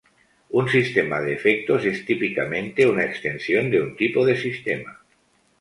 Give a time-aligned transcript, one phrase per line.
[0.59, 5.01] Un sistema de efectos es típicamente una extensión de un tipo de sistema.